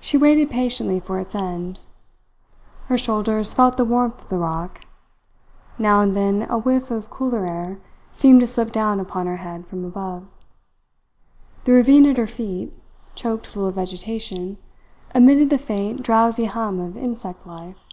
[0.00, 1.80] She waited patiently for its end.
[2.84, 4.82] Her shoulders felt the warmth of the rock;
[5.76, 7.80] now and then a whiff of cooler air
[8.12, 10.28] seemed to slip down upon her head from above;
[11.64, 12.72] the ravine at her feet,
[13.16, 14.56] choked full of vegetation,
[15.16, 17.84] emitted the faint, drowsy hum of insect life.